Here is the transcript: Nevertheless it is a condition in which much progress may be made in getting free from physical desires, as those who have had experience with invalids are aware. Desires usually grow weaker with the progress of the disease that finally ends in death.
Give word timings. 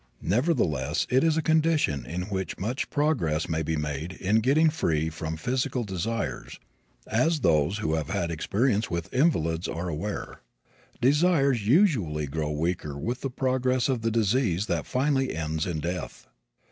Nevertheless 0.23 1.05
it 1.11 1.23
is 1.23 1.37
a 1.37 1.43
condition 1.43 2.07
in 2.07 2.23
which 2.23 2.57
much 2.57 2.89
progress 2.89 3.47
may 3.47 3.61
be 3.61 3.75
made 3.77 4.13
in 4.13 4.39
getting 4.39 4.71
free 4.71 5.11
from 5.11 5.37
physical 5.37 5.83
desires, 5.83 6.59
as 7.05 7.41
those 7.41 7.77
who 7.77 7.93
have 7.93 8.09
had 8.09 8.31
experience 8.31 8.89
with 8.89 9.13
invalids 9.13 9.67
are 9.67 9.89
aware. 9.89 10.41
Desires 11.01 11.67
usually 11.67 12.25
grow 12.25 12.49
weaker 12.49 12.97
with 12.97 13.21
the 13.21 13.29
progress 13.29 13.87
of 13.89 14.01
the 14.01 14.09
disease 14.09 14.65
that 14.65 14.87
finally 14.87 15.35
ends 15.35 15.67
in 15.67 15.79
death. 15.79 16.25